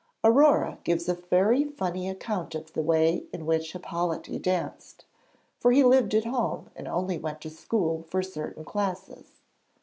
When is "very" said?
1.13-1.63